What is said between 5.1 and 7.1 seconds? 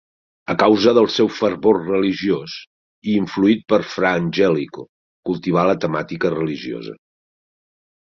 cultivà la temàtica religiosa.